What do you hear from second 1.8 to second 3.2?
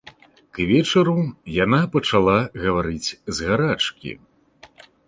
пачала гаварыць